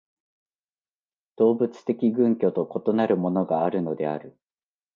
[1.35, 4.35] 動物的群居と異なるものがあるのである。